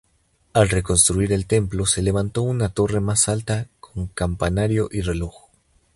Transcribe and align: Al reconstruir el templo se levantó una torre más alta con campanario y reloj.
Al 0.53 0.67
reconstruir 0.69 1.31
el 1.31 1.45
templo 1.45 1.85
se 1.85 2.01
levantó 2.01 2.41
una 2.41 2.69
torre 2.69 2.99
más 3.01 3.29
alta 3.29 3.67
con 3.79 4.07
campanario 4.07 4.89
y 4.91 5.01
reloj. 5.01 5.51